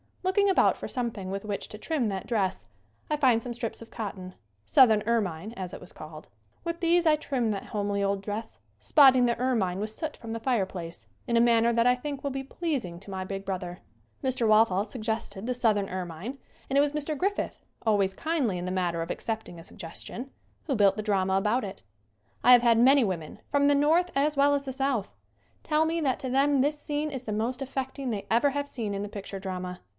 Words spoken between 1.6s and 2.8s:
to trim that dress